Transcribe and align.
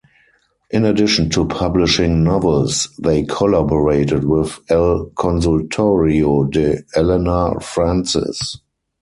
In 0.71 0.83
addition 0.83 1.29
to 1.29 1.45
publishing 1.45 2.23
novels, 2.23 2.89
they 2.97 3.21
collaborated 3.23 4.23
with 4.23 4.59
El 4.67 5.11
Consultorio 5.15 6.49
de 6.49 6.81
Elena 6.95 7.59
Francis. 7.59 8.57